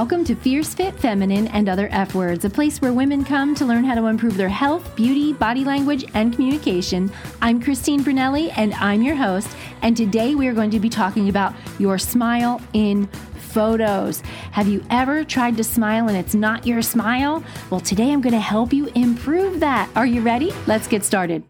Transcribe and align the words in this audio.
Welcome 0.00 0.24
to 0.24 0.34
Fierce 0.34 0.72
Fit 0.72 0.98
Feminine 0.98 1.48
and 1.48 1.68
Other 1.68 1.86
F 1.92 2.14
Words, 2.14 2.46
a 2.46 2.48
place 2.48 2.80
where 2.80 2.90
women 2.90 3.22
come 3.22 3.54
to 3.54 3.66
learn 3.66 3.84
how 3.84 3.94
to 3.94 4.06
improve 4.06 4.38
their 4.38 4.48
health, 4.48 4.96
beauty, 4.96 5.34
body 5.34 5.62
language, 5.62 6.06
and 6.14 6.32
communication. 6.32 7.12
I'm 7.42 7.62
Christine 7.62 8.02
Brunelli, 8.02 8.50
and 8.56 8.72
I'm 8.76 9.02
your 9.02 9.14
host. 9.14 9.54
And 9.82 9.94
today 9.94 10.34
we 10.34 10.48
are 10.48 10.54
going 10.54 10.70
to 10.70 10.80
be 10.80 10.88
talking 10.88 11.28
about 11.28 11.52
your 11.78 11.98
smile 11.98 12.62
in 12.72 13.08
photos. 13.08 14.22
Have 14.52 14.68
you 14.68 14.82
ever 14.88 15.22
tried 15.22 15.58
to 15.58 15.64
smile 15.64 16.08
and 16.08 16.16
it's 16.16 16.34
not 16.34 16.66
your 16.66 16.80
smile? 16.80 17.44
Well, 17.68 17.80
today 17.80 18.10
I'm 18.10 18.22
going 18.22 18.32
to 18.32 18.40
help 18.40 18.72
you 18.72 18.86
improve 18.94 19.60
that. 19.60 19.90
Are 19.94 20.06
you 20.06 20.22
ready? 20.22 20.50
Let's 20.66 20.88
get 20.88 21.04
started. 21.04 21.44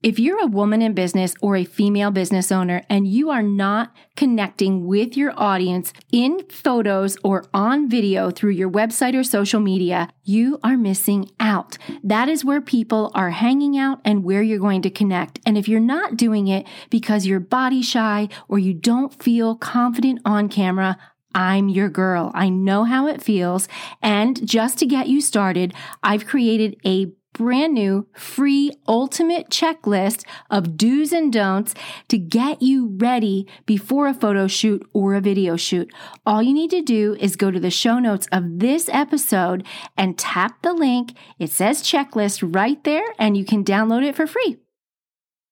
If 0.00 0.20
you're 0.20 0.40
a 0.40 0.46
woman 0.46 0.80
in 0.80 0.92
business 0.92 1.34
or 1.42 1.56
a 1.56 1.64
female 1.64 2.12
business 2.12 2.52
owner 2.52 2.82
and 2.88 3.08
you 3.08 3.30
are 3.30 3.42
not 3.42 3.92
connecting 4.14 4.86
with 4.86 5.16
your 5.16 5.32
audience 5.36 5.92
in 6.12 6.46
photos 6.48 7.16
or 7.24 7.46
on 7.52 7.88
video 7.88 8.30
through 8.30 8.52
your 8.52 8.70
website 8.70 9.18
or 9.18 9.24
social 9.24 9.58
media, 9.58 10.08
you 10.22 10.60
are 10.62 10.76
missing 10.76 11.28
out. 11.40 11.78
That 12.04 12.28
is 12.28 12.44
where 12.44 12.60
people 12.60 13.10
are 13.16 13.30
hanging 13.30 13.76
out 13.76 13.98
and 14.04 14.22
where 14.22 14.40
you're 14.40 14.60
going 14.60 14.82
to 14.82 14.90
connect. 14.90 15.40
And 15.44 15.58
if 15.58 15.66
you're 15.66 15.80
not 15.80 16.16
doing 16.16 16.46
it 16.46 16.64
because 16.90 17.26
you're 17.26 17.40
body 17.40 17.82
shy 17.82 18.28
or 18.46 18.60
you 18.60 18.74
don't 18.74 19.20
feel 19.20 19.56
confident 19.56 20.20
on 20.24 20.48
camera, 20.48 20.96
I'm 21.34 21.68
your 21.68 21.88
girl. 21.88 22.30
I 22.34 22.48
know 22.50 22.84
how 22.84 23.08
it 23.08 23.20
feels. 23.20 23.66
And 24.00 24.46
just 24.46 24.78
to 24.78 24.86
get 24.86 25.08
you 25.08 25.20
started, 25.20 25.74
I've 26.04 26.26
created 26.26 26.76
a 26.86 27.12
brand 27.38 27.72
new 27.72 28.06
free 28.12 28.72
ultimate 28.86 29.48
checklist 29.48 30.26
of 30.50 30.76
do's 30.76 31.12
and 31.12 31.32
don'ts 31.32 31.72
to 32.08 32.18
get 32.18 32.60
you 32.60 32.88
ready 32.98 33.46
before 33.64 34.08
a 34.08 34.12
photo 34.12 34.48
shoot 34.48 34.86
or 34.92 35.14
a 35.14 35.20
video 35.20 35.56
shoot. 35.56 35.90
All 36.26 36.42
you 36.42 36.52
need 36.52 36.70
to 36.70 36.82
do 36.82 37.16
is 37.20 37.36
go 37.36 37.52
to 37.52 37.60
the 37.60 37.70
show 37.70 38.00
notes 38.00 38.26
of 38.32 38.58
this 38.58 38.88
episode 38.90 39.64
and 39.96 40.18
tap 40.18 40.62
the 40.62 40.72
link. 40.72 41.16
It 41.38 41.50
says 41.50 41.82
checklist 41.82 42.54
right 42.54 42.82
there, 42.82 43.04
and 43.18 43.36
you 43.36 43.44
can 43.44 43.64
download 43.64 44.04
it 44.04 44.16
for 44.16 44.26
free. 44.26 44.58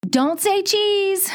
Don't 0.08 0.40
say 0.40 0.62
cheese. 0.62 1.30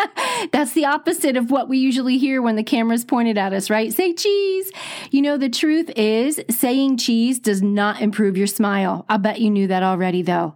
That's 0.52 0.72
the 0.72 0.86
opposite 0.86 1.36
of 1.36 1.50
what 1.50 1.68
we 1.68 1.78
usually 1.78 2.16
hear 2.16 2.40
when 2.40 2.56
the 2.56 2.62
camera's 2.62 3.04
pointed 3.04 3.36
at 3.36 3.52
us, 3.52 3.68
right? 3.68 3.92
Say 3.92 4.14
cheese. 4.14 4.72
You 5.10 5.22
know, 5.22 5.36
the 5.36 5.50
truth 5.50 5.90
is 5.94 6.40
saying 6.50 6.96
cheese 6.96 7.38
does 7.38 7.62
not 7.62 8.00
improve 8.00 8.36
your 8.36 8.46
smile. 8.46 9.04
I 9.08 9.18
bet 9.18 9.40
you 9.40 9.50
knew 9.50 9.66
that 9.66 9.82
already, 9.82 10.22
though. 10.22 10.54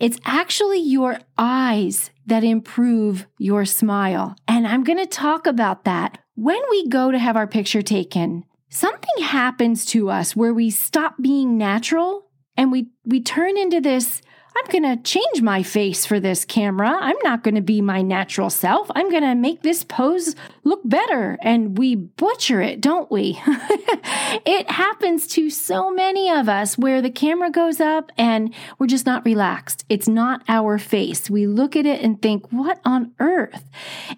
It's 0.00 0.18
actually 0.24 0.80
your 0.80 1.18
eyes 1.36 2.10
that 2.26 2.44
improve 2.44 3.26
your 3.38 3.64
smile. 3.64 4.34
And 4.48 4.66
I'm 4.66 4.82
going 4.82 4.98
to 4.98 5.06
talk 5.06 5.46
about 5.46 5.84
that. 5.84 6.18
When 6.34 6.60
we 6.70 6.88
go 6.88 7.10
to 7.10 7.18
have 7.18 7.36
our 7.36 7.46
picture 7.46 7.82
taken, 7.82 8.44
something 8.68 9.22
happens 9.22 9.84
to 9.86 10.10
us 10.10 10.34
where 10.34 10.52
we 10.52 10.70
stop 10.70 11.16
being 11.20 11.56
natural 11.58 12.26
and 12.56 12.72
we, 12.72 12.88
we 13.04 13.20
turn 13.20 13.56
into 13.56 13.80
this 13.80 14.22
I'm 14.56 14.70
going 14.70 14.96
to 14.96 15.02
change 15.02 15.42
my 15.42 15.62
face 15.62 16.06
for 16.06 16.18
this 16.18 16.44
camera. 16.44 16.96
I'm 16.98 17.16
not 17.22 17.42
going 17.42 17.56
to 17.56 17.60
be 17.60 17.82
my 17.82 18.00
natural 18.00 18.48
self. 18.48 18.90
I'm 18.94 19.10
going 19.10 19.22
to 19.22 19.34
make 19.34 19.62
this 19.62 19.84
pose 19.84 20.34
look 20.64 20.80
better. 20.84 21.38
And 21.42 21.76
we 21.76 21.94
butcher 21.94 22.62
it, 22.62 22.80
don't 22.80 23.10
we? 23.10 23.38
it 23.46 24.70
happens 24.70 25.26
to 25.28 25.50
so 25.50 25.90
many 25.90 26.30
of 26.30 26.48
us 26.48 26.78
where 26.78 27.02
the 27.02 27.10
camera 27.10 27.50
goes 27.50 27.80
up 27.80 28.10
and 28.16 28.54
we're 28.78 28.86
just 28.86 29.04
not 29.06 29.24
relaxed. 29.26 29.84
It's 29.88 30.08
not 30.08 30.42
our 30.48 30.78
face. 30.78 31.28
We 31.28 31.46
look 31.46 31.76
at 31.76 31.84
it 31.84 32.00
and 32.00 32.20
think, 32.22 32.50
what 32.50 32.80
on 32.84 33.12
earth? 33.20 33.64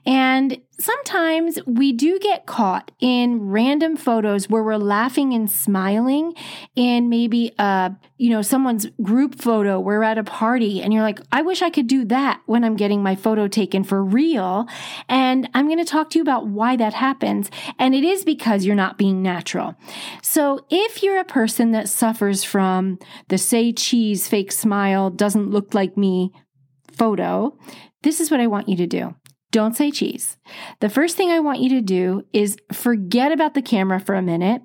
And 0.07 0.61
sometimes 0.81 1.59
we 1.67 1.93
do 1.93 2.19
get 2.21 2.47
caught 2.47 2.93
in 3.01 3.49
random 3.49 3.97
photos 3.97 4.49
where 4.49 4.63
we're 4.63 4.77
laughing 4.77 5.35
and 5.35 5.51
smiling 5.51 6.33
in 6.77 7.09
maybe 7.09 7.53
uh 7.59 7.91
you 8.17 8.31
know 8.31 8.43
someone's 8.43 8.87
group 9.03 9.35
photo 9.35 9.81
we're 9.81 10.05
at 10.05 10.19
a 10.19 10.25
party 10.25 10.81
and 10.81 10.93
you're 10.93 11.03
like 11.03 11.21
i 11.33 11.43
wish 11.43 11.63
i 11.63 11.71
could 11.71 11.87
do 11.89 12.05
that 12.05 12.41
when 12.47 12.63
i'm 12.63 12.77
getting 12.77 13.03
my 13.03 13.17
photo 13.17 13.49
taken 13.49 13.83
for 13.83 14.03
real. 14.05 14.67
And 15.09 15.49
i'm 15.55 15.67
going 15.67 15.79
to 15.79 15.85
talk 15.85 16.11
to 16.11 16.19
you 16.19 16.23
about 16.23 16.47
why 16.47 16.77
that 16.77 16.95
happens. 16.95 17.51
And 17.79 17.95
it 17.95 18.05
is 18.05 18.25
because 18.25 18.65
you're 18.65 18.77
not 18.77 18.99
being 18.99 19.23
natural. 19.23 19.75
So 20.23 20.65
if 20.71 21.03
you're 21.03 21.19
a 21.19 21.25
person 21.25 21.73
that 21.73 21.89
suffers 21.89 22.45
from 22.45 22.99
the 23.29 23.39
say 23.39 23.73
cheese 23.73 24.29
fake 24.29 24.53
smile 24.53 25.11
doesn't 25.11 25.51
look 25.51 25.75
like 25.75 25.97
me 25.97 26.33
photo 26.93 27.57
this 28.03 28.21
is 28.21 28.31
what 28.31 28.41
I 28.41 28.47
want 28.47 28.69
you 28.69 28.77
to 28.77 28.87
do. 28.87 29.15
Don't 29.51 29.77
say 29.77 29.91
cheese. 29.91 30.37
The 30.81 30.89
first 30.89 31.17
thing 31.17 31.31
I 31.31 31.41
want 31.41 31.61
you 31.61 31.71
to 31.71 31.81
do 31.81 32.25
is 32.33 32.57
forget 32.73 33.33
about 33.33 33.55
the 33.55 33.63
camera 33.63 33.99
for 33.99 34.15
a 34.15 34.23
minute 34.23 34.63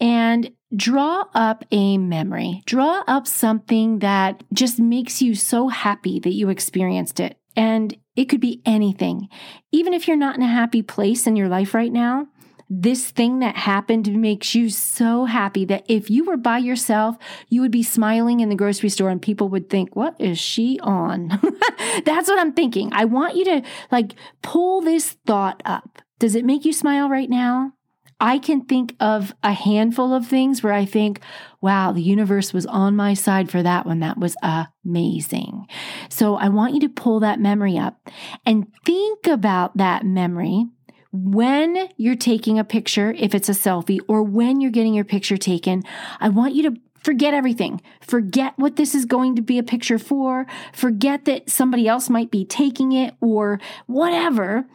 and 0.00 0.50
draw 0.74 1.24
up 1.34 1.64
a 1.70 1.98
memory. 1.98 2.62
Draw 2.66 3.04
up 3.06 3.26
something 3.26 4.00
that 4.00 4.42
just 4.52 4.78
makes 4.78 5.22
you 5.22 5.34
so 5.34 5.68
happy 5.68 6.18
that 6.20 6.34
you 6.34 6.48
experienced 6.48 7.20
it. 7.20 7.38
And 7.56 7.96
it 8.16 8.26
could 8.26 8.40
be 8.40 8.62
anything. 8.66 9.28
Even 9.72 9.94
if 9.94 10.06
you're 10.06 10.16
not 10.16 10.36
in 10.36 10.42
a 10.42 10.48
happy 10.48 10.82
place 10.82 11.26
in 11.26 11.36
your 11.36 11.48
life 11.48 11.74
right 11.74 11.92
now, 11.92 12.28
this 12.70 13.10
thing 13.10 13.38
that 13.38 13.56
happened 13.56 14.12
makes 14.20 14.54
you 14.54 14.68
so 14.68 15.24
happy 15.24 15.64
that 15.64 15.84
if 15.88 16.10
you 16.10 16.24
were 16.24 16.36
by 16.36 16.58
yourself, 16.58 17.16
you 17.48 17.62
would 17.62 17.70
be 17.70 17.82
smiling 17.82 18.40
in 18.40 18.50
the 18.50 18.54
grocery 18.54 18.90
store 18.90 19.08
and 19.08 19.22
people 19.22 19.48
would 19.48 19.70
think, 19.70 19.96
what 19.96 20.14
is 20.20 20.38
she 20.38 20.78
on? 20.82 21.28
That's 22.04 22.28
what 22.28 22.38
I'm 22.38 22.52
thinking. 22.52 22.90
I 22.92 23.06
want 23.06 23.36
you 23.36 23.44
to 23.46 23.62
like 23.90 24.14
pull 24.42 24.82
this 24.82 25.12
thought 25.26 25.62
up. 25.64 26.02
Does 26.18 26.34
it 26.34 26.44
make 26.44 26.64
you 26.64 26.72
smile 26.72 27.08
right 27.08 27.30
now? 27.30 27.72
I 28.20 28.38
can 28.38 28.62
think 28.62 28.96
of 28.98 29.32
a 29.44 29.52
handful 29.52 30.12
of 30.12 30.26
things 30.26 30.62
where 30.62 30.72
I 30.72 30.84
think, 30.84 31.20
wow, 31.60 31.92
the 31.92 32.02
universe 32.02 32.52
was 32.52 32.66
on 32.66 32.96
my 32.96 33.14
side 33.14 33.48
for 33.48 33.62
that 33.62 33.86
one. 33.86 34.00
That 34.00 34.18
was 34.18 34.36
amazing. 34.84 35.66
So 36.08 36.34
I 36.34 36.48
want 36.48 36.74
you 36.74 36.80
to 36.80 36.88
pull 36.88 37.20
that 37.20 37.38
memory 37.38 37.78
up 37.78 38.10
and 38.44 38.66
think 38.84 39.28
about 39.28 39.76
that 39.76 40.04
memory 40.04 40.66
when 41.12 41.88
you're 41.96 42.16
taking 42.16 42.58
a 42.58 42.64
picture, 42.64 43.12
if 43.12 43.34
it's 43.34 43.48
a 43.48 43.52
selfie, 43.52 44.00
or 44.08 44.22
when 44.22 44.60
you're 44.60 44.70
getting 44.70 44.94
your 44.94 45.04
picture 45.04 45.36
taken, 45.36 45.82
I 46.20 46.28
want 46.28 46.54
you 46.54 46.70
to 46.70 46.80
forget 47.02 47.34
everything. 47.34 47.80
Forget 48.00 48.54
what 48.56 48.76
this 48.76 48.94
is 48.94 49.04
going 49.04 49.36
to 49.36 49.42
be 49.42 49.58
a 49.58 49.62
picture 49.62 49.98
for. 49.98 50.46
Forget 50.72 51.24
that 51.24 51.48
somebody 51.48 51.88
else 51.88 52.10
might 52.10 52.30
be 52.30 52.44
taking 52.44 52.92
it 52.92 53.14
or 53.20 53.60
whatever. 53.86 54.66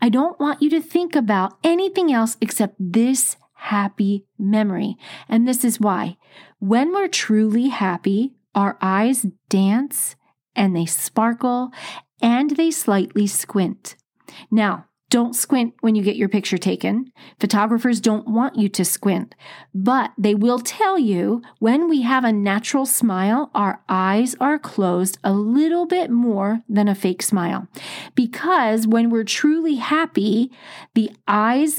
I 0.00 0.08
don't 0.08 0.38
want 0.40 0.62
you 0.62 0.70
to 0.70 0.80
think 0.80 1.14
about 1.14 1.58
anything 1.62 2.12
else 2.12 2.36
except 2.40 2.76
this 2.78 3.36
happy 3.54 4.24
memory. 4.38 4.96
And 5.28 5.46
this 5.46 5.64
is 5.64 5.80
why. 5.80 6.16
When 6.58 6.92
we're 6.92 7.08
truly 7.08 7.68
happy, 7.68 8.34
our 8.54 8.78
eyes 8.80 9.26
dance 9.48 10.16
and 10.54 10.74
they 10.74 10.86
sparkle 10.86 11.70
and 12.20 12.50
they 12.56 12.70
slightly 12.70 13.26
squint. 13.26 13.96
Now, 14.50 14.86
don't 15.12 15.36
squint 15.36 15.74
when 15.82 15.94
you 15.94 16.02
get 16.02 16.16
your 16.16 16.30
picture 16.30 16.56
taken. 16.56 17.12
Photographers 17.38 18.00
don't 18.00 18.26
want 18.26 18.56
you 18.56 18.66
to 18.70 18.82
squint, 18.82 19.34
but 19.74 20.10
they 20.16 20.34
will 20.34 20.58
tell 20.58 20.98
you 20.98 21.42
when 21.58 21.86
we 21.86 22.00
have 22.00 22.24
a 22.24 22.32
natural 22.32 22.86
smile, 22.86 23.50
our 23.54 23.82
eyes 23.90 24.34
are 24.40 24.58
closed 24.58 25.18
a 25.22 25.34
little 25.34 25.84
bit 25.84 26.10
more 26.10 26.62
than 26.66 26.88
a 26.88 26.94
fake 26.94 27.20
smile. 27.20 27.68
Because 28.14 28.86
when 28.86 29.10
we're 29.10 29.22
truly 29.22 29.74
happy, 29.74 30.50
the 30.94 31.10
eyes 31.28 31.78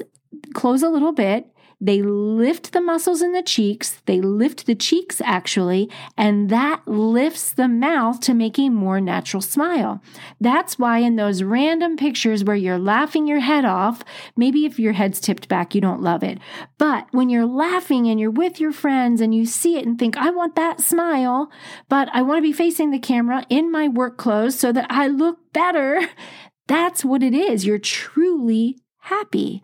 close 0.54 0.84
a 0.84 0.90
little 0.90 1.12
bit 1.12 1.53
they 1.84 2.02
lift 2.02 2.72
the 2.72 2.80
muscles 2.80 3.22
in 3.22 3.34
the 3.34 3.44
cheeks, 3.44 4.02
they 4.06 4.22
lift 4.22 4.66
the 4.68 4.74
cheeks 4.74 5.20
actually, 5.20 5.92
and 6.18 6.50
that 6.50 6.88
lifts 6.88 7.52
the 7.52 7.68
mouth 7.68 8.22
to 8.22 8.34
make 8.34 8.58
a 8.58 8.70
more 8.70 9.02
natural 9.02 9.42
smile. 9.42 10.02
That's 10.40 10.80
why 10.80 11.00
in 11.00 11.18
those 11.18 11.44
random 11.44 11.98
pictures 11.98 12.46
where 12.46 12.56
you're 12.56 12.80
laughing 12.80 13.28
your 13.28 13.42
head 13.42 13.66
off, 13.66 14.02
maybe 14.38 14.66
if 14.66 14.80
your 14.80 14.94
head's 14.94 15.20
tipped 15.20 15.50
back, 15.50 15.76
you 15.76 15.82
don't 15.82 16.02
love 16.02 16.24
it. 16.24 16.40
But 16.78 17.08
when 17.12 17.30
you're 17.30 17.46
laughing 17.46 18.08
and 18.08 18.18
you're 18.18 18.32
with 18.32 18.62
your 18.62 18.72
friends 18.72 19.20
and 19.20 19.36
you 19.36 19.46
see 19.46 19.78
it 19.78 19.86
and 19.86 20.00
think, 20.00 20.16
I 20.16 20.30
want 20.30 20.56
that 20.56 20.80
smile, 20.80 21.52
but 21.90 22.08
I 22.14 22.22
want 22.22 22.38
to 22.38 22.42
be 22.50 22.54
facing 22.54 22.92
the 22.92 23.00
camera 23.00 23.46
in 23.50 23.70
my 23.70 23.90
work 23.90 24.18
clothes 24.18 24.58
so 24.58 24.72
that 24.72 24.88
I 24.90 25.08
look 25.08 25.52
better. 25.52 26.08
That's 26.68 27.04
what 27.04 27.24
it 27.24 27.34
is. 27.34 27.66
You're 27.66 27.78
truly 27.78 28.78
happy. 29.04 29.62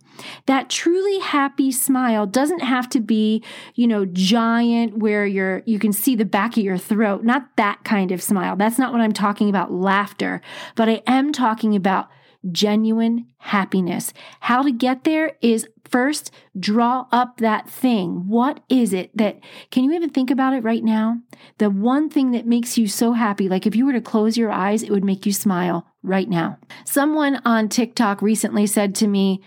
That 0.47 0.69
truly 0.69 1.19
happy 1.19 1.71
smile 1.71 2.25
doesn't 2.25 2.59
have 2.59 2.89
to 2.89 2.99
be, 2.99 3.41
you 3.73 3.87
know, 3.87 4.05
giant 4.05 4.97
where 4.97 5.25
you're 5.25 5.63
you 5.65 5.79
can 5.79 5.93
see 5.93 6.13
the 6.13 6.25
back 6.25 6.57
of 6.57 6.63
your 6.63 6.77
throat. 6.77 7.23
Not 7.23 7.55
that 7.55 7.85
kind 7.85 8.11
of 8.11 8.21
smile. 8.21 8.57
That's 8.57 8.77
not 8.77 8.91
what 8.91 8.99
I'm 8.99 9.13
talking 9.13 9.47
about 9.47 9.71
laughter, 9.71 10.41
but 10.75 10.89
I 10.89 11.01
am 11.07 11.31
talking 11.31 11.73
about 11.73 12.09
genuine 12.51 13.27
happiness. 13.37 14.13
How 14.39 14.61
to 14.61 14.71
get 14.71 15.03
there 15.03 15.33
is 15.41 15.67
first 15.89 16.31
draw 16.57 17.07
up 17.11 17.37
that 17.37 17.69
thing. 17.69 18.27
What 18.27 18.61
is 18.69 18.93
it 18.93 19.15
that, 19.17 19.39
can 19.71 19.83
you 19.83 19.93
even 19.93 20.09
think 20.09 20.31
about 20.31 20.53
it 20.53 20.63
right 20.63 20.83
now? 20.83 21.19
The 21.57 21.69
one 21.69 22.09
thing 22.09 22.31
that 22.31 22.45
makes 22.45 22.77
you 22.77 22.87
so 22.87 23.13
happy, 23.13 23.49
like 23.49 23.65
if 23.65 23.75
you 23.75 23.85
were 23.85 23.93
to 23.93 24.01
close 24.01 24.37
your 24.37 24.51
eyes, 24.51 24.83
it 24.83 24.91
would 24.91 25.03
make 25.03 25.25
you 25.25 25.33
smile 25.33 25.87
right 26.03 26.29
now. 26.29 26.57
Someone 26.85 27.41
on 27.43 27.69
TikTok 27.69 28.21
recently 28.21 28.67
said 28.67 28.95
to 28.95 29.07
me, 29.07 29.41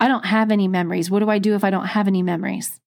I 0.00 0.08
don't 0.08 0.26
have 0.26 0.50
any 0.50 0.68
memories. 0.68 1.10
What 1.10 1.20
do 1.20 1.28
I 1.28 1.38
do 1.38 1.54
if 1.54 1.64
I 1.64 1.70
don't 1.70 1.86
have 1.86 2.06
any 2.06 2.22
memories? 2.22 2.80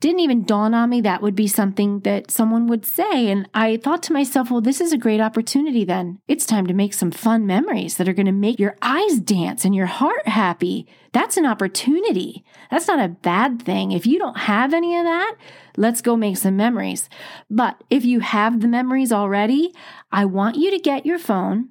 Didn't 0.00 0.20
even 0.20 0.44
dawn 0.44 0.74
on 0.74 0.90
me 0.90 1.00
that 1.00 1.22
would 1.22 1.34
be 1.34 1.48
something 1.48 2.00
that 2.00 2.30
someone 2.30 2.68
would 2.68 2.86
say. 2.86 3.28
And 3.32 3.48
I 3.52 3.78
thought 3.78 4.00
to 4.04 4.12
myself, 4.12 4.48
well, 4.48 4.60
this 4.60 4.80
is 4.80 4.92
a 4.92 4.98
great 4.98 5.20
opportunity 5.20 5.84
then. 5.84 6.20
It's 6.28 6.46
time 6.46 6.68
to 6.68 6.74
make 6.74 6.94
some 6.94 7.10
fun 7.10 7.48
memories 7.48 7.96
that 7.96 8.08
are 8.08 8.12
going 8.12 8.26
to 8.26 8.32
make 8.32 8.60
your 8.60 8.76
eyes 8.80 9.18
dance 9.18 9.64
and 9.64 9.74
your 9.74 9.86
heart 9.86 10.28
happy. 10.28 10.86
That's 11.12 11.36
an 11.36 11.46
opportunity. 11.46 12.44
That's 12.70 12.86
not 12.86 13.04
a 13.04 13.08
bad 13.08 13.60
thing. 13.62 13.90
If 13.90 14.06
you 14.06 14.20
don't 14.20 14.38
have 14.38 14.72
any 14.72 14.96
of 14.96 15.04
that, 15.04 15.34
let's 15.76 16.00
go 16.00 16.14
make 16.14 16.36
some 16.36 16.56
memories. 16.56 17.08
But 17.50 17.82
if 17.90 18.04
you 18.04 18.20
have 18.20 18.60
the 18.60 18.68
memories 18.68 19.10
already, 19.10 19.74
I 20.12 20.26
want 20.26 20.54
you 20.54 20.70
to 20.70 20.78
get 20.78 21.06
your 21.06 21.18
phone 21.18 21.70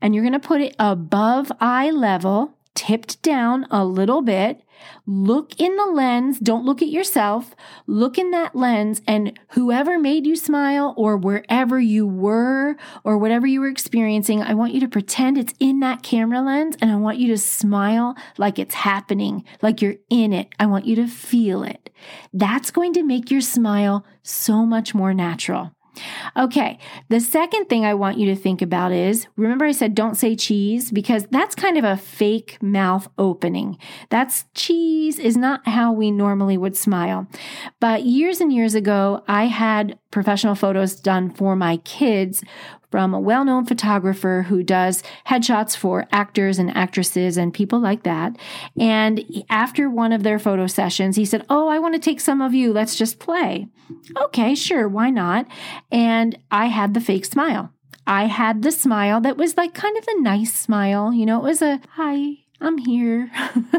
and 0.00 0.14
you're 0.14 0.22
going 0.22 0.32
to 0.32 0.38
put 0.38 0.60
it 0.60 0.76
above 0.78 1.50
eye 1.60 1.90
level, 1.90 2.56
tipped 2.74 3.20
down 3.22 3.66
a 3.70 3.84
little 3.84 4.22
bit. 4.22 4.60
Look 5.06 5.60
in 5.60 5.76
the 5.76 5.86
lens. 5.86 6.38
Don't 6.38 6.64
look 6.64 6.82
at 6.82 6.88
yourself. 6.88 7.54
Look 7.86 8.18
in 8.18 8.30
that 8.30 8.54
lens, 8.54 9.02
and 9.06 9.38
whoever 9.50 9.98
made 9.98 10.26
you 10.26 10.36
smile, 10.36 10.94
or 10.96 11.16
wherever 11.16 11.78
you 11.78 12.06
were, 12.06 12.76
or 13.02 13.18
whatever 13.18 13.46
you 13.46 13.60
were 13.60 13.68
experiencing, 13.68 14.42
I 14.42 14.54
want 14.54 14.74
you 14.74 14.80
to 14.80 14.88
pretend 14.88 15.38
it's 15.38 15.54
in 15.60 15.80
that 15.80 16.02
camera 16.02 16.40
lens, 16.40 16.76
and 16.80 16.90
I 16.90 16.96
want 16.96 17.18
you 17.18 17.28
to 17.28 17.38
smile 17.38 18.16
like 18.38 18.58
it's 18.58 18.74
happening, 18.74 19.44
like 19.62 19.82
you're 19.82 19.96
in 20.10 20.32
it. 20.32 20.48
I 20.58 20.66
want 20.66 20.86
you 20.86 20.96
to 20.96 21.06
feel 21.06 21.62
it. 21.62 21.90
That's 22.32 22.70
going 22.70 22.92
to 22.94 23.02
make 23.02 23.30
your 23.30 23.40
smile 23.40 24.04
so 24.22 24.64
much 24.64 24.94
more 24.94 25.14
natural. 25.14 25.73
Okay, 26.36 26.78
the 27.08 27.20
second 27.20 27.66
thing 27.66 27.84
I 27.84 27.94
want 27.94 28.18
you 28.18 28.26
to 28.26 28.36
think 28.36 28.62
about 28.62 28.92
is 28.92 29.26
remember 29.36 29.64
I 29.64 29.72
said 29.72 29.94
don't 29.94 30.16
say 30.16 30.34
cheese 30.36 30.90
because 30.90 31.26
that's 31.30 31.54
kind 31.54 31.78
of 31.78 31.84
a 31.84 31.96
fake 31.96 32.58
mouth 32.62 33.08
opening. 33.18 33.78
That's 34.10 34.44
cheese 34.54 35.18
is 35.18 35.36
not 35.36 35.66
how 35.66 35.92
we 35.92 36.10
normally 36.10 36.56
would 36.56 36.76
smile. 36.76 37.26
But 37.80 38.04
years 38.04 38.40
and 38.40 38.52
years 38.52 38.74
ago, 38.74 39.22
I 39.28 39.46
had 39.46 39.98
professional 40.14 40.54
photos 40.54 40.94
done 40.94 41.28
for 41.28 41.54
my 41.56 41.76
kids 41.78 42.42
from 42.90 43.12
a 43.12 43.20
well 43.20 43.44
known 43.44 43.66
photographer 43.66 44.46
who 44.48 44.62
does 44.62 45.02
headshots 45.26 45.76
for 45.76 46.06
actors 46.12 46.60
and 46.60 46.74
actresses 46.76 47.36
and 47.36 47.52
people 47.52 47.80
like 47.80 48.04
that. 48.04 48.36
And 48.78 49.24
after 49.50 49.90
one 49.90 50.12
of 50.12 50.22
their 50.22 50.38
photo 50.38 50.68
sessions, 50.68 51.16
he 51.16 51.24
said, 51.24 51.44
Oh, 51.50 51.66
I 51.68 51.80
want 51.80 51.94
to 51.94 52.00
take 52.00 52.20
some 52.20 52.40
of 52.40 52.54
you. 52.54 52.72
Let's 52.72 52.94
just 52.94 53.18
play. 53.18 53.66
Okay, 54.16 54.54
sure. 54.54 54.88
Why 54.88 55.10
not? 55.10 55.46
And 55.90 56.38
I 56.52 56.66
had 56.66 56.94
the 56.94 57.00
fake 57.00 57.24
smile. 57.24 57.72
I 58.06 58.26
had 58.26 58.62
the 58.62 58.70
smile 58.70 59.20
that 59.22 59.36
was 59.36 59.56
like 59.56 59.74
kind 59.74 59.98
of 59.98 60.04
a 60.06 60.20
nice 60.20 60.54
smile. 60.54 61.12
You 61.12 61.26
know, 61.26 61.38
it 61.38 61.48
was 61.48 61.62
a 61.62 61.80
hi, 61.90 62.43
I'm 62.60 62.78
here. 62.78 63.30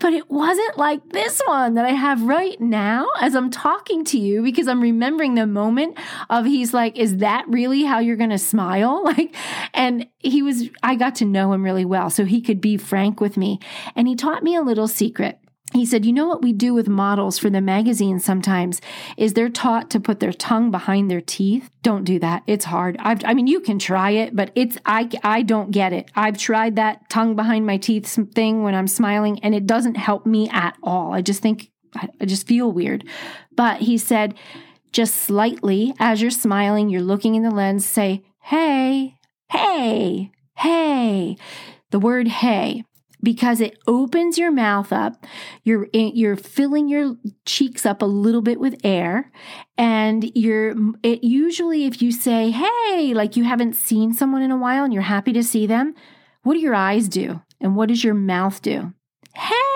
but 0.00 0.12
it 0.12 0.30
wasn't 0.30 0.76
like 0.76 1.08
this 1.10 1.40
one 1.46 1.74
that 1.74 1.84
I 1.84 1.90
have 1.90 2.22
right 2.22 2.60
now 2.60 3.08
as 3.20 3.34
I'm 3.34 3.50
talking 3.50 4.04
to 4.06 4.18
you 4.18 4.42
because 4.42 4.68
I'm 4.68 4.80
remembering 4.80 5.34
the 5.34 5.46
moment 5.46 5.98
of 6.30 6.44
he's 6.44 6.74
like, 6.74 6.96
Is 6.98 7.18
that 7.18 7.44
really 7.48 7.82
how 7.84 7.98
you're 7.98 8.16
going 8.16 8.30
to 8.30 8.38
smile? 8.38 9.02
Like, 9.12 9.34
and 9.74 10.06
he 10.20 10.40
was, 10.40 10.70
I 10.82 10.94
got 10.94 11.16
to 11.16 11.26
know 11.26 11.52
him 11.52 11.62
really 11.62 11.84
well. 11.84 12.08
So 12.08 12.24
he 12.24 12.40
could 12.40 12.62
be 12.62 12.78
frank 12.78 13.20
with 13.20 13.36
me. 13.36 13.58
And 13.94 14.08
he 14.08 14.16
taught 14.16 14.42
me 14.42 14.56
a 14.56 14.62
little 14.62 14.88
secret 14.88 15.38
he 15.72 15.86
said, 15.86 16.04
You 16.04 16.12
know 16.12 16.26
what 16.26 16.42
we 16.42 16.52
do 16.52 16.74
with 16.74 16.88
models 16.88 17.38
for 17.38 17.50
the 17.50 17.60
magazine 17.60 18.18
sometimes 18.18 18.80
is 19.16 19.32
they're 19.32 19.48
taught 19.48 19.90
to 19.90 20.00
put 20.00 20.20
their 20.20 20.32
tongue 20.32 20.70
behind 20.70 21.10
their 21.10 21.20
teeth. 21.20 21.70
Don't 21.82 22.04
do 22.04 22.18
that. 22.18 22.42
It's 22.46 22.66
hard. 22.66 22.96
I've, 23.00 23.24
i 23.24 23.34
mean, 23.34 23.46
you 23.46 23.60
can 23.60 23.78
try 23.78 24.10
it, 24.10 24.36
but 24.36 24.52
it's, 24.54 24.76
I, 24.84 25.08
I 25.22 25.42
don't 25.42 25.70
get 25.70 25.92
it. 25.92 26.10
I've 26.14 26.38
tried 26.38 26.76
that 26.76 27.08
tongue 27.08 27.36
behind 27.36 27.66
my 27.66 27.76
teeth 27.76 28.18
thing 28.34 28.62
when 28.62 28.74
I'm 28.74 28.86
smiling 28.86 29.40
and 29.42 29.54
it 29.54 29.66
doesn't 29.66 29.96
help 29.96 30.26
me 30.26 30.48
at 30.50 30.76
all. 30.82 31.12
I 31.12 31.22
just 31.22 31.40
think, 31.40 31.70
I, 31.96 32.08
I 32.20 32.24
just 32.26 32.46
feel 32.46 32.70
weird. 32.70 33.04
But 33.56 33.80
he 33.80 33.98
said, 33.98 34.34
just 34.92 35.16
slightly 35.16 35.94
as 35.98 36.20
you're 36.20 36.30
smiling, 36.30 36.90
you're 36.90 37.00
looking 37.00 37.34
in 37.34 37.42
the 37.42 37.50
lens, 37.50 37.86
say, 37.86 38.22
Hey, 38.42 39.16
hey, 39.50 40.32
hey. 40.56 41.36
The 41.90 41.98
word 41.98 42.26
hey 42.26 42.84
because 43.22 43.60
it 43.60 43.78
opens 43.86 44.38
your 44.38 44.50
mouth 44.50 44.92
up. 44.92 45.26
You're 45.64 45.88
eh, 45.94 46.10
you're 46.14 46.36
filling 46.36 46.88
your 46.88 47.16
cheeks 47.44 47.86
up 47.86 48.02
a 48.02 48.06
little 48.06 48.42
bit 48.42 48.58
with 48.60 48.80
air 48.84 49.30
and 49.78 50.30
you're 50.34 50.74
it 51.02 51.22
usually 51.22 51.84
if 51.84 52.02
you 52.02 52.12
say, 52.12 52.50
"Hey," 52.50 53.14
like 53.14 53.36
you 53.36 53.44
haven't 53.44 53.76
seen 53.76 54.12
someone 54.12 54.42
in 54.42 54.50
a 54.50 54.56
while 54.56 54.84
and 54.84 54.92
you're 54.92 55.02
happy 55.02 55.32
to 55.32 55.42
see 55.42 55.66
them, 55.66 55.94
what 56.42 56.54
do 56.54 56.60
your 56.60 56.74
eyes 56.74 57.08
do? 57.08 57.40
And 57.60 57.76
what 57.76 57.88
does 57.88 58.02
your 58.02 58.14
mouth 58.14 58.60
do? 58.62 58.92
Hey, 59.34 59.71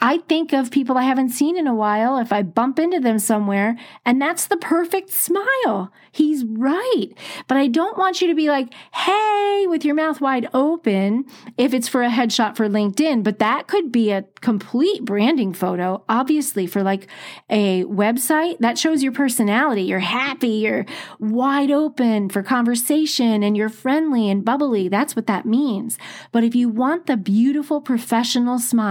I 0.00 0.20
think 0.28 0.52
of 0.52 0.70
people 0.70 0.98
I 0.98 1.02
haven't 1.04 1.30
seen 1.30 1.56
in 1.56 1.66
a 1.66 1.74
while 1.74 2.18
if 2.18 2.32
I 2.32 2.42
bump 2.42 2.78
into 2.78 3.00
them 3.00 3.18
somewhere, 3.18 3.76
and 4.04 4.20
that's 4.20 4.46
the 4.46 4.56
perfect 4.56 5.10
smile. 5.10 5.92
He's 6.10 6.44
right. 6.44 7.06
But 7.48 7.56
I 7.56 7.68
don't 7.68 7.96
want 7.96 8.20
you 8.20 8.28
to 8.28 8.34
be 8.34 8.48
like, 8.48 8.72
hey, 8.94 9.64
with 9.68 9.84
your 9.84 9.94
mouth 9.94 10.20
wide 10.20 10.48
open 10.52 11.24
if 11.56 11.72
it's 11.72 11.88
for 11.88 12.02
a 12.02 12.10
headshot 12.10 12.56
for 12.56 12.68
LinkedIn, 12.68 13.22
but 13.22 13.38
that 13.38 13.66
could 13.66 13.90
be 13.90 14.10
a 14.10 14.26
complete 14.40 15.04
branding 15.04 15.54
photo, 15.54 16.04
obviously, 16.08 16.66
for 16.66 16.82
like 16.82 17.06
a 17.48 17.84
website 17.84 18.58
that 18.58 18.76
shows 18.76 19.02
your 19.02 19.12
personality. 19.12 19.82
You're 19.82 20.00
happy, 20.00 20.48
you're 20.48 20.84
wide 21.18 21.70
open 21.70 22.28
for 22.28 22.42
conversation, 22.42 23.42
and 23.42 23.56
you're 23.56 23.70
friendly 23.70 24.28
and 24.28 24.44
bubbly. 24.44 24.88
That's 24.88 25.16
what 25.16 25.26
that 25.28 25.46
means. 25.46 25.96
But 26.30 26.44
if 26.44 26.54
you 26.54 26.68
want 26.68 27.06
the 27.06 27.16
beautiful 27.16 27.80
professional 27.80 28.58
smile 28.58 28.81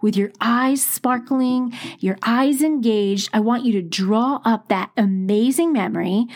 with 0.00 0.16
your 0.16 0.32
eyes 0.40 0.84
sparkling, 0.84 1.72
your 1.98 2.18
eyes 2.22 2.62
engaged, 2.62 3.30
I 3.32 3.40
want 3.40 3.64
you 3.64 3.72
to 3.72 3.82
draw 3.82 4.40
up 4.44 4.68
that 4.68 4.90
amazing 4.96 5.72
memory 5.72 6.26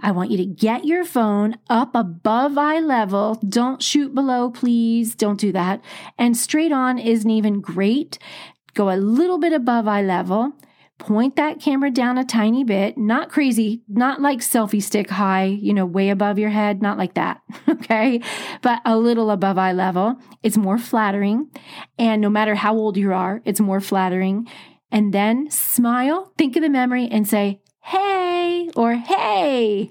I 0.00 0.12
want 0.12 0.30
you 0.30 0.36
to 0.38 0.46
get 0.46 0.84
your 0.84 1.04
phone 1.04 1.56
up 1.68 1.94
above 1.94 2.58
eye 2.58 2.80
level. 2.80 3.34
Don't 3.48 3.82
shoot 3.82 4.14
below, 4.14 4.50
please. 4.50 5.14
Don't 5.14 5.40
do 5.40 5.52
that. 5.52 5.82
And 6.18 6.36
straight 6.36 6.72
on 6.72 6.98
isn't 6.98 7.30
even 7.30 7.60
great. 7.60 8.18
Go 8.74 8.90
a 8.90 8.96
little 8.96 9.38
bit 9.38 9.52
above 9.52 9.88
eye 9.88 10.02
level. 10.02 10.52
Point 10.98 11.36
that 11.36 11.60
camera 11.60 11.90
down 11.90 12.16
a 12.16 12.24
tiny 12.24 12.64
bit, 12.64 12.96
not 12.96 13.28
crazy, 13.28 13.82
not 13.86 14.22
like 14.22 14.38
selfie 14.38 14.82
stick 14.82 15.10
high, 15.10 15.44
you 15.44 15.74
know, 15.74 15.84
way 15.84 16.08
above 16.08 16.38
your 16.38 16.48
head, 16.48 16.80
not 16.80 16.96
like 16.96 17.14
that, 17.14 17.42
okay? 17.68 18.22
But 18.62 18.80
a 18.86 18.96
little 18.96 19.30
above 19.30 19.58
eye 19.58 19.72
level. 19.72 20.18
It's 20.42 20.56
more 20.56 20.78
flattering. 20.78 21.50
And 21.98 22.22
no 22.22 22.30
matter 22.30 22.54
how 22.54 22.74
old 22.74 22.96
you 22.96 23.12
are, 23.12 23.42
it's 23.44 23.60
more 23.60 23.80
flattering. 23.80 24.48
And 24.90 25.12
then 25.12 25.50
smile, 25.50 26.32
think 26.38 26.56
of 26.56 26.62
the 26.62 26.70
memory, 26.70 27.08
and 27.10 27.28
say, 27.28 27.60
hey, 27.82 28.70
or 28.74 28.94
hey. 28.94 29.90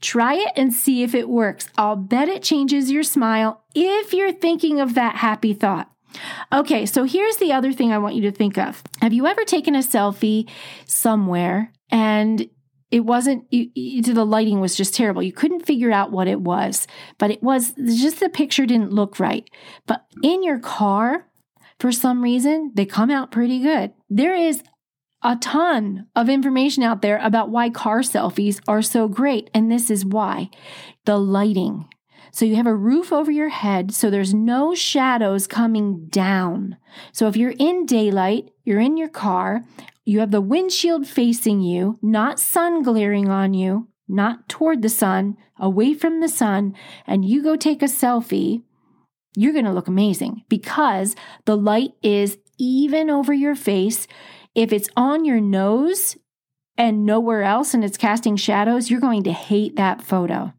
Try 0.00 0.34
it 0.34 0.52
and 0.56 0.72
see 0.72 1.02
if 1.02 1.14
it 1.14 1.28
works. 1.28 1.68
I'll 1.76 1.96
bet 1.96 2.30
it 2.30 2.42
changes 2.42 2.90
your 2.90 3.02
smile 3.02 3.62
if 3.74 4.14
you're 4.14 4.32
thinking 4.32 4.80
of 4.80 4.94
that 4.94 5.16
happy 5.16 5.52
thought. 5.52 5.90
Okay, 6.52 6.86
so 6.86 7.04
here's 7.04 7.36
the 7.36 7.52
other 7.52 7.72
thing 7.72 7.92
I 7.92 7.98
want 7.98 8.14
you 8.14 8.22
to 8.22 8.32
think 8.32 8.58
of. 8.58 8.82
Have 9.00 9.12
you 9.12 9.26
ever 9.26 9.44
taken 9.44 9.74
a 9.74 9.78
selfie 9.78 10.48
somewhere 10.86 11.72
and 11.90 12.48
it 12.90 13.00
wasn't 13.00 13.46
you, 13.52 14.02
the 14.02 14.24
lighting 14.24 14.60
was 14.60 14.74
just 14.74 14.94
terrible. 14.94 15.22
You 15.22 15.32
couldn't 15.32 15.66
figure 15.66 15.92
out 15.92 16.10
what 16.10 16.26
it 16.26 16.40
was, 16.40 16.88
but 17.18 17.30
it 17.30 17.42
was 17.42 17.72
just 17.72 18.18
the 18.18 18.28
picture 18.28 18.66
didn't 18.66 18.92
look 18.92 19.20
right. 19.20 19.48
But 19.86 20.04
in 20.22 20.42
your 20.42 20.58
car, 20.58 21.26
for 21.78 21.92
some 21.92 22.22
reason, 22.22 22.72
they 22.74 22.84
come 22.84 23.10
out 23.10 23.30
pretty 23.30 23.60
good. 23.60 23.92
There 24.08 24.34
is 24.34 24.62
a 25.22 25.36
ton 25.36 26.08
of 26.16 26.28
information 26.28 26.82
out 26.82 27.02
there 27.02 27.18
about 27.22 27.50
why 27.50 27.70
car 27.70 28.00
selfies 28.00 28.60
are 28.66 28.82
so 28.82 29.06
great. 29.06 29.50
And 29.54 29.70
this 29.70 29.90
is 29.90 30.04
why 30.04 30.50
the 31.04 31.18
lighting. 31.18 31.88
So 32.32 32.44
you 32.44 32.56
have 32.56 32.66
a 32.66 32.74
roof 32.74 33.12
over 33.12 33.30
your 33.30 33.48
head, 33.48 33.92
so 33.92 34.10
there's 34.10 34.34
no 34.34 34.74
shadows 34.74 35.46
coming 35.46 36.06
down. 36.06 36.76
So 37.12 37.26
if 37.26 37.36
you're 37.36 37.54
in 37.58 37.86
daylight, 37.86 38.50
you're 38.64 38.80
in 38.80 38.96
your 38.96 39.08
car, 39.08 39.64
you 40.04 40.20
have 40.20 40.30
the 40.30 40.40
windshield 40.40 41.06
facing 41.06 41.60
you, 41.60 41.98
not 42.02 42.40
sun 42.40 42.82
glaring 42.82 43.28
on 43.28 43.54
you, 43.54 43.88
not 44.08 44.48
toward 44.48 44.82
the 44.82 44.88
sun, 44.88 45.36
away 45.58 45.94
from 45.94 46.20
the 46.20 46.28
sun, 46.28 46.74
and 47.06 47.24
you 47.24 47.42
go 47.42 47.56
take 47.56 47.82
a 47.82 47.86
selfie, 47.86 48.62
you're 49.36 49.52
going 49.52 49.64
to 49.64 49.72
look 49.72 49.88
amazing 49.88 50.42
because 50.48 51.14
the 51.44 51.56
light 51.56 51.92
is 52.02 52.38
even 52.58 53.10
over 53.10 53.32
your 53.32 53.54
face. 53.54 54.06
If 54.54 54.72
it's 54.72 54.88
on 54.96 55.24
your 55.24 55.40
nose 55.40 56.16
and 56.76 57.06
nowhere 57.06 57.42
else 57.42 57.72
and 57.72 57.84
it's 57.84 57.96
casting 57.96 58.36
shadows, 58.36 58.90
you're 58.90 59.00
going 59.00 59.22
to 59.24 59.32
hate 59.32 59.76
that 59.76 60.02
photo. 60.02 60.52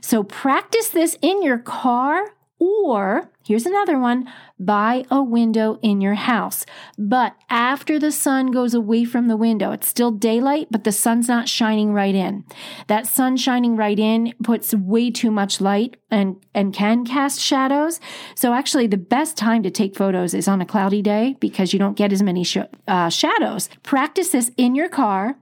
So 0.00 0.22
practice 0.22 0.88
this 0.88 1.16
in 1.22 1.42
your 1.42 1.58
car 1.58 2.32
Or 2.60 3.30
here's 3.46 3.66
another 3.66 3.98
one 4.00 4.28
by 4.58 5.04
a 5.12 5.22
window 5.22 5.78
in 5.80 6.00
your 6.00 6.14
house. 6.14 6.66
But 6.98 7.36
after 7.48 8.00
the 8.00 8.10
sun 8.10 8.50
goes 8.50 8.74
away 8.74 9.04
from 9.04 9.28
the 9.28 9.36
window, 9.36 9.70
it's 9.70 9.86
still 9.88 10.10
daylight, 10.10 10.66
but 10.68 10.82
the 10.82 10.90
sun's 10.90 11.28
not 11.28 11.48
shining 11.48 11.92
right 11.92 12.14
in. 12.14 12.44
That 12.88 13.06
sun 13.06 13.36
shining 13.36 13.76
right 13.76 13.98
in 13.98 14.34
puts 14.42 14.74
way 14.74 15.10
too 15.12 15.30
much 15.30 15.60
light 15.60 15.98
and, 16.10 16.44
and 16.52 16.74
can 16.74 17.04
cast 17.04 17.40
shadows. 17.40 18.00
So 18.34 18.52
actually, 18.54 18.88
the 18.88 18.96
best 18.96 19.36
time 19.36 19.62
to 19.62 19.70
take 19.70 19.96
photos 19.96 20.34
is 20.34 20.48
on 20.48 20.60
a 20.60 20.66
cloudy 20.66 21.00
day 21.00 21.36
because 21.38 21.72
you 21.72 21.78
don't 21.78 21.96
get 21.96 22.12
as 22.12 22.24
many 22.24 22.42
sh- 22.42 22.58
uh, 22.88 23.08
shadows. 23.08 23.68
Practice 23.84 24.30
this 24.30 24.50
in 24.56 24.74
your 24.74 24.88
car. 24.88 25.38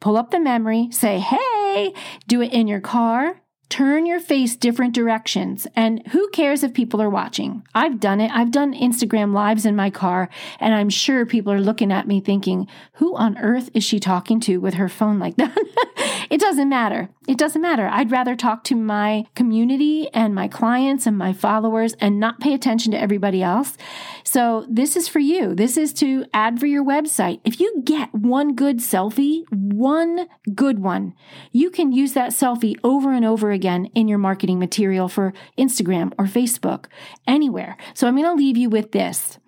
Pull 0.00 0.16
up 0.16 0.30
the 0.30 0.40
memory, 0.40 0.88
say, 0.90 1.18
hey, 1.18 1.92
do 2.26 2.42
it 2.42 2.52
in 2.52 2.66
your 2.66 2.80
car, 2.80 3.40
Turn 3.68 4.06
your 4.06 4.20
face 4.20 4.54
different 4.54 4.94
directions. 4.94 5.66
And 5.74 6.06
who 6.08 6.28
cares 6.30 6.62
if 6.62 6.72
people 6.72 7.02
are 7.02 7.10
watching? 7.10 7.66
I've 7.74 7.98
done 7.98 8.20
it. 8.20 8.30
I've 8.32 8.52
done 8.52 8.72
Instagram 8.72 9.34
lives 9.34 9.66
in 9.66 9.74
my 9.74 9.90
car, 9.90 10.28
and 10.60 10.72
I'm 10.72 10.88
sure 10.88 11.26
people 11.26 11.52
are 11.52 11.60
looking 11.60 11.90
at 11.90 12.06
me 12.06 12.20
thinking, 12.20 12.68
who 12.94 13.16
on 13.16 13.36
earth 13.38 13.70
is 13.74 13.82
she 13.82 13.98
talking 13.98 14.38
to 14.40 14.58
with 14.58 14.74
her 14.74 14.88
phone 14.88 15.18
like 15.18 15.36
that? 15.36 15.56
it 16.30 16.40
doesn't 16.40 16.68
matter. 16.68 17.08
It 17.26 17.38
doesn't 17.38 17.60
matter. 17.60 17.88
I'd 17.88 18.12
rather 18.12 18.36
talk 18.36 18.62
to 18.64 18.76
my 18.76 19.24
community 19.34 20.08
and 20.14 20.32
my 20.32 20.46
clients 20.46 21.06
and 21.06 21.18
my 21.18 21.32
followers 21.32 21.94
and 21.94 22.20
not 22.20 22.40
pay 22.40 22.54
attention 22.54 22.92
to 22.92 23.00
everybody 23.00 23.42
else. 23.42 23.76
So 24.22 24.64
this 24.68 24.96
is 24.96 25.08
for 25.08 25.18
you. 25.18 25.54
This 25.54 25.76
is 25.76 25.92
to 25.94 26.24
add 26.32 26.60
for 26.60 26.66
your 26.66 26.84
website. 26.84 27.40
If 27.44 27.58
you 27.58 27.82
get 27.84 28.14
one 28.14 28.54
good 28.54 28.78
selfie, 28.78 29.44
one 29.50 30.28
good 30.54 30.78
one, 30.78 31.14
you 31.50 31.70
can 31.70 31.90
use 31.90 32.12
that 32.12 32.30
selfie 32.30 32.76
over 32.84 33.12
and 33.12 33.24
over 33.24 33.50
again 33.56 33.86
in 33.94 34.06
your 34.06 34.18
marketing 34.18 34.60
material 34.60 35.08
for 35.08 35.32
Instagram 35.58 36.12
or 36.18 36.26
Facebook, 36.26 36.86
anywhere. 37.26 37.76
So 37.94 38.06
I'm 38.06 38.14
going 38.14 38.24
to 38.24 38.34
leave 38.34 38.56
you 38.56 38.70
with 38.70 38.92
this. 38.92 39.40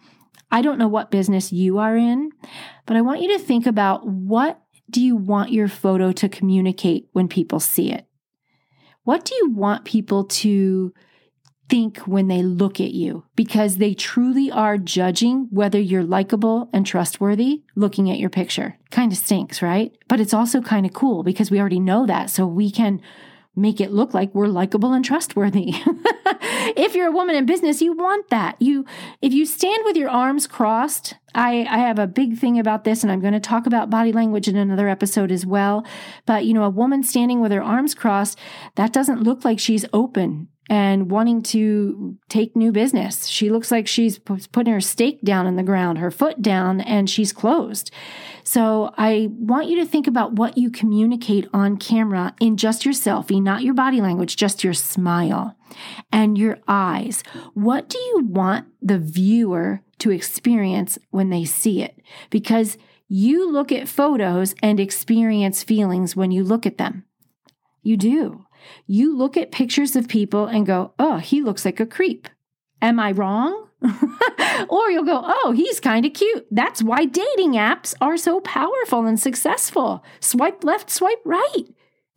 I 0.50 0.62
don't 0.62 0.78
know 0.78 0.88
what 0.88 1.10
business 1.12 1.52
you 1.52 1.78
are 1.78 1.96
in, 1.96 2.32
but 2.86 2.96
I 2.96 3.02
want 3.02 3.20
you 3.20 3.36
to 3.36 3.38
think 3.38 3.66
about 3.66 4.08
what 4.08 4.60
do 4.90 5.00
you 5.00 5.14
want 5.14 5.52
your 5.52 5.68
photo 5.68 6.12
to 6.12 6.28
communicate 6.28 7.08
when 7.12 7.28
people 7.28 7.60
see 7.60 7.92
it? 7.92 8.06
What 9.04 9.24
do 9.24 9.34
you 9.34 9.50
want 9.50 9.84
people 9.84 10.24
to 10.24 10.92
think 11.68 11.98
when 11.98 12.28
they 12.28 12.42
look 12.42 12.80
at 12.80 12.92
you? 12.92 13.24
Because 13.36 13.76
they 13.76 13.94
truly 13.94 14.50
are 14.50 14.78
judging 14.78 15.48
whether 15.50 15.78
you're 15.78 16.04
likable 16.04 16.70
and 16.72 16.86
trustworthy 16.86 17.64
looking 17.76 18.10
at 18.10 18.18
your 18.18 18.30
picture. 18.30 18.78
Kind 18.90 19.12
of 19.12 19.18
stinks, 19.18 19.60
right? 19.60 19.92
But 20.08 20.20
it's 20.20 20.34
also 20.34 20.62
kind 20.62 20.86
of 20.86 20.94
cool 20.94 21.22
because 21.22 21.50
we 21.50 21.60
already 21.60 21.80
know 21.80 22.06
that. 22.06 22.30
So 22.30 22.46
we 22.46 22.70
can 22.70 23.02
make 23.58 23.80
it 23.80 23.92
look 23.92 24.14
like 24.14 24.34
we're 24.34 24.46
likable 24.46 24.92
and 24.92 25.04
trustworthy. 25.04 25.72
if 26.76 26.94
you're 26.94 27.08
a 27.08 27.12
woman 27.12 27.36
in 27.36 27.46
business, 27.46 27.82
you 27.82 27.92
want 27.92 28.28
that. 28.30 28.60
You 28.60 28.84
if 29.20 29.32
you 29.32 29.44
stand 29.44 29.82
with 29.84 29.96
your 29.96 30.08
arms 30.08 30.46
crossed, 30.46 31.14
I, 31.34 31.66
I 31.68 31.78
have 31.78 31.98
a 31.98 32.06
big 32.06 32.38
thing 32.38 32.58
about 32.58 32.84
this 32.84 33.02
and 33.02 33.12
I'm 33.12 33.20
going 33.20 33.34
to 33.34 33.40
talk 33.40 33.66
about 33.66 33.90
body 33.90 34.12
language 34.12 34.48
in 34.48 34.56
another 34.56 34.88
episode 34.88 35.30
as 35.30 35.44
well. 35.44 35.84
But 36.26 36.44
you 36.44 36.54
know, 36.54 36.64
a 36.64 36.70
woman 36.70 37.02
standing 37.02 37.40
with 37.40 37.52
her 37.52 37.62
arms 37.62 37.94
crossed, 37.94 38.38
that 38.76 38.92
doesn't 38.92 39.22
look 39.22 39.44
like 39.44 39.58
she's 39.58 39.84
open 39.92 40.48
and 40.68 41.10
wanting 41.10 41.42
to 41.42 42.16
take 42.28 42.54
new 42.54 42.72
business. 42.72 43.26
She 43.26 43.50
looks 43.50 43.70
like 43.70 43.86
she's 43.86 44.18
putting 44.18 44.72
her 44.72 44.80
stake 44.80 45.22
down 45.22 45.46
in 45.46 45.56
the 45.56 45.62
ground, 45.62 45.98
her 45.98 46.10
foot 46.10 46.42
down, 46.42 46.80
and 46.80 47.08
she's 47.08 47.32
closed. 47.32 47.90
So 48.44 48.92
I 48.96 49.28
want 49.30 49.68
you 49.68 49.76
to 49.76 49.86
think 49.86 50.06
about 50.06 50.34
what 50.34 50.58
you 50.58 50.70
communicate 50.70 51.48
on 51.52 51.76
camera 51.76 52.34
in 52.40 52.56
just 52.56 52.84
your 52.84 52.94
selfie, 52.94 53.42
not 53.42 53.62
your 53.62 53.74
body 53.74 54.00
language, 54.00 54.36
just 54.36 54.64
your 54.64 54.74
smile 54.74 55.56
and 56.12 56.38
your 56.38 56.58
eyes. 56.66 57.22
What 57.54 57.88
do 57.88 57.98
you 57.98 58.24
want 58.26 58.66
the 58.80 58.98
viewer 58.98 59.82
to 59.98 60.10
experience 60.10 60.98
when 61.10 61.30
they 61.30 61.44
see 61.44 61.82
it? 61.82 62.00
Because 62.30 62.78
you 63.08 63.50
look 63.50 63.72
at 63.72 63.88
photos 63.88 64.54
and 64.62 64.78
experience 64.78 65.62
feelings 65.62 66.14
when 66.14 66.30
you 66.30 66.44
look 66.44 66.66
at 66.66 66.78
them. 66.78 67.04
You 67.82 67.96
do. 67.96 68.46
You 68.86 69.16
look 69.16 69.36
at 69.36 69.52
pictures 69.52 69.96
of 69.96 70.08
people 70.08 70.46
and 70.46 70.66
go, 70.66 70.92
oh, 70.98 71.18
he 71.18 71.42
looks 71.42 71.64
like 71.64 71.80
a 71.80 71.86
creep. 71.86 72.28
Am 72.82 73.00
I 73.00 73.12
wrong? 73.12 73.68
or 74.68 74.90
you'll 74.90 75.04
go, 75.04 75.22
oh, 75.24 75.52
he's 75.52 75.80
kind 75.80 76.04
of 76.04 76.12
cute. 76.12 76.46
That's 76.50 76.82
why 76.82 77.04
dating 77.04 77.52
apps 77.52 77.94
are 78.00 78.16
so 78.16 78.40
powerful 78.40 79.06
and 79.06 79.18
successful. 79.18 80.04
Swipe 80.20 80.64
left, 80.64 80.90
swipe 80.90 81.20
right. 81.24 81.64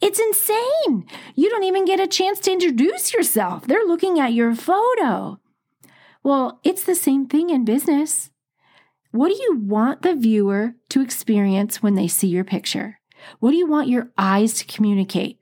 It's 0.02 0.20
insane. 0.20 1.06
You 1.36 1.50
don't 1.50 1.64
even 1.64 1.86
get 1.86 2.00
a 2.00 2.08
chance 2.08 2.40
to 2.42 2.52
introduce 2.52 3.14
yourself. 3.14 3.68
They're 3.68 3.86
looking 3.86 4.20
at 4.20 4.34
your 4.34 4.56
photo. 4.56 5.40
Well, 6.24 6.60
it's 6.64 6.84
the 6.84 6.96
same 6.96 7.28
thing 7.28 7.52
in 7.52 7.66
business. 7.66 8.32
What 9.12 9.30
do 9.30 9.36
you 9.36 9.58
want 9.58 10.02
the 10.02 10.16
viewer 10.16 10.76
to 10.90 11.02
experience 11.02 11.84
when 11.84 11.96
they 11.96 12.08
see 12.08 12.28
your 12.28 12.44
picture? 12.44 13.01
What 13.40 13.52
do 13.52 13.58
you 13.58 13.68
want 13.68 13.90
your 13.90 14.10
eyes 14.18 14.54
to 14.56 14.66
communicate? 14.66 15.40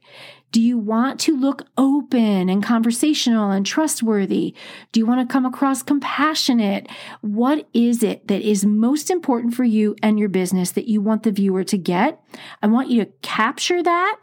Do 0.52 0.62
you 0.62 0.80
want 0.80 1.20
to 1.22 1.38
look 1.38 1.68
open 1.78 2.50
and 2.50 2.64
conversational 2.64 3.52
and 3.52 3.64
trustworthy? 3.66 4.56
Do 4.92 5.00
you 5.00 5.06
want 5.06 5.28
to 5.28 5.32
come 5.32 5.46
across 5.46 5.84
compassionate? 5.84 6.88
What 7.22 7.68
is 7.74 8.02
it 8.02 8.28
that 8.28 8.42
is 8.42 8.66
most 8.66 9.12
important 9.12 9.54
for 9.54 9.64
you 9.64 9.96
and 10.02 10.18
your 10.18 10.30
business 10.30 10.72
that 10.72 10.88
you 10.88 11.02
want 11.02 11.22
the 11.22 11.32
viewer 11.32 11.64
to 11.66 11.78
get? 11.78 12.20
I 12.64 12.68
want 12.68 12.90
you 12.90 13.06
to 13.06 13.12
capture 13.22 13.84
that 13.84 14.22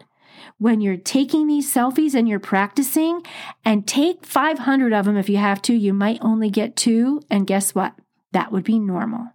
when 0.59 0.81
you're 0.81 0.97
taking 0.97 1.47
these 1.47 1.73
selfies 1.73 2.15
and 2.15 2.29
you're 2.29 2.41
practicing 2.41 3.23
and 3.65 3.87
take 3.87 4.25
500 4.25 4.93
of 4.93 5.05
them 5.05 5.17
if 5.17 5.29
you 5.29 5.37
have 5.37 5.63
to. 5.63 5.75
You 5.75 5.93
might 5.93 6.19
only 6.23 6.51
get 6.51 6.77
two. 6.77 7.23
And 7.31 7.47
guess 7.47 7.75
what? 7.75 7.95
That 8.33 8.51
would 8.51 8.65
be 8.65 8.81
normal. 8.81 9.29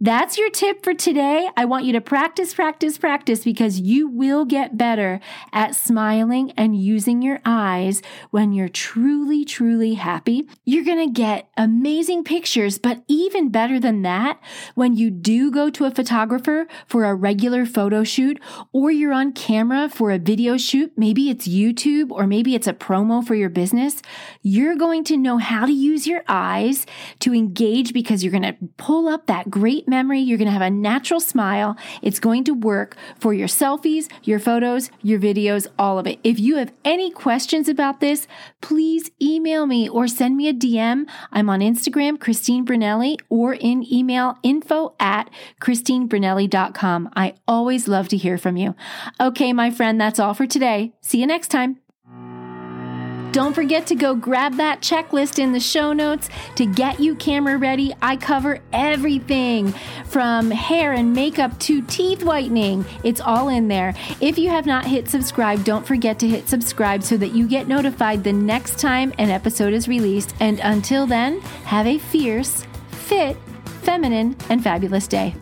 That's 0.00 0.36
your 0.36 0.50
tip 0.50 0.82
for 0.82 0.94
today. 0.94 1.48
I 1.56 1.64
want 1.64 1.84
you 1.84 1.92
to 1.92 2.00
practice, 2.00 2.54
practice, 2.54 2.98
practice 2.98 3.44
because 3.44 3.80
you 3.80 4.08
will 4.08 4.44
get 4.44 4.76
better 4.76 5.20
at 5.52 5.74
smiling 5.74 6.52
and 6.52 6.76
using 6.76 7.22
your 7.22 7.40
eyes 7.44 8.02
when 8.30 8.52
you're 8.52 8.68
truly, 8.68 9.44
truly 9.44 9.94
happy. 9.94 10.48
You're 10.64 10.84
going 10.84 11.06
to 11.06 11.12
get 11.12 11.48
amazing 11.56 12.24
pictures, 12.24 12.78
but 12.78 13.02
even 13.08 13.50
better 13.50 13.78
than 13.78 14.02
that, 14.02 14.40
when 14.74 14.96
you 14.96 15.10
do 15.10 15.50
go 15.50 15.70
to 15.70 15.84
a 15.84 15.90
photographer 15.90 16.66
for 16.86 17.04
a 17.04 17.14
regular 17.14 17.64
photo 17.64 18.04
shoot 18.04 18.40
or 18.72 18.90
you're 18.90 19.12
on 19.12 19.32
camera 19.32 19.88
for 19.88 20.10
a 20.10 20.18
video 20.18 20.56
shoot, 20.56 20.92
maybe 20.96 21.30
it's 21.30 21.46
YouTube 21.46 22.10
or 22.10 22.26
maybe 22.26 22.54
it's 22.54 22.66
a 22.66 22.72
promo 22.72 23.24
for 23.24 23.34
your 23.34 23.48
business, 23.48 24.02
you're 24.42 24.76
going 24.76 25.04
to 25.04 25.16
know 25.16 25.38
how 25.38 25.66
to 25.66 25.72
use 25.72 26.06
your 26.06 26.22
eyes 26.28 26.86
to 27.20 27.34
engage 27.34 27.92
because 27.92 28.22
you're 28.24 28.32
going 28.32 28.42
to 28.42 28.56
pull 28.76 29.08
up 29.08 29.26
that 29.26 29.50
great 29.52 29.86
memory. 29.86 30.18
You're 30.18 30.38
going 30.38 30.46
to 30.46 30.52
have 30.52 30.62
a 30.62 30.70
natural 30.70 31.20
smile. 31.20 31.76
It's 32.00 32.18
going 32.18 32.42
to 32.44 32.54
work 32.54 32.96
for 33.20 33.32
your 33.32 33.46
selfies, 33.46 34.10
your 34.24 34.40
photos, 34.40 34.90
your 35.02 35.20
videos, 35.20 35.68
all 35.78 35.98
of 35.98 36.06
it. 36.06 36.18
If 36.24 36.40
you 36.40 36.56
have 36.56 36.72
any 36.84 37.10
questions 37.10 37.68
about 37.68 38.00
this, 38.00 38.26
please 38.60 39.10
email 39.20 39.66
me 39.66 39.88
or 39.88 40.08
send 40.08 40.36
me 40.36 40.48
a 40.48 40.54
DM. 40.54 41.04
I'm 41.30 41.50
on 41.50 41.60
Instagram, 41.60 42.18
Christine 42.18 42.64
Brunelli, 42.64 43.18
or 43.28 43.52
in 43.54 43.86
email 43.92 44.38
info 44.42 44.94
at 44.98 45.30
christinebrunelli.com. 45.60 47.10
I 47.14 47.34
always 47.46 47.86
love 47.86 48.08
to 48.08 48.16
hear 48.16 48.38
from 48.38 48.56
you. 48.56 48.74
Okay, 49.20 49.52
my 49.52 49.70
friend, 49.70 50.00
that's 50.00 50.18
all 50.18 50.34
for 50.34 50.46
today. 50.46 50.94
See 51.02 51.20
you 51.20 51.26
next 51.26 51.48
time. 51.48 51.81
Don't 53.32 53.54
forget 53.54 53.86
to 53.86 53.94
go 53.94 54.14
grab 54.14 54.56
that 54.56 54.82
checklist 54.82 55.38
in 55.38 55.52
the 55.52 55.60
show 55.60 55.94
notes 55.94 56.28
to 56.56 56.66
get 56.66 57.00
you 57.00 57.14
camera 57.14 57.56
ready. 57.56 57.94
I 58.02 58.16
cover 58.16 58.60
everything 58.74 59.72
from 60.04 60.50
hair 60.50 60.92
and 60.92 61.14
makeup 61.14 61.58
to 61.60 61.80
teeth 61.80 62.22
whitening. 62.22 62.84
It's 63.02 63.22
all 63.22 63.48
in 63.48 63.68
there. 63.68 63.94
If 64.20 64.36
you 64.36 64.50
have 64.50 64.66
not 64.66 64.84
hit 64.84 65.08
subscribe, 65.08 65.64
don't 65.64 65.86
forget 65.86 66.18
to 66.18 66.28
hit 66.28 66.46
subscribe 66.46 67.02
so 67.02 67.16
that 67.16 67.34
you 67.34 67.48
get 67.48 67.68
notified 67.68 68.22
the 68.22 68.34
next 68.34 68.78
time 68.78 69.14
an 69.16 69.30
episode 69.30 69.72
is 69.72 69.88
released. 69.88 70.34
And 70.38 70.60
until 70.60 71.06
then, 71.06 71.40
have 71.64 71.86
a 71.86 71.96
fierce, 71.96 72.66
fit, 72.90 73.38
feminine, 73.80 74.36
and 74.50 74.62
fabulous 74.62 75.06
day. 75.06 75.34